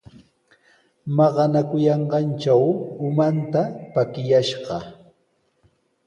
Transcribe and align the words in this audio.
Maqanakuyanqantraw 1.15 2.63
umanta 3.07 3.61
pakiyashqa. 3.93 4.77